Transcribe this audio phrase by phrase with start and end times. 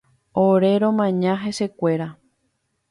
[0.49, 2.09] Ore romaña hesekuéra.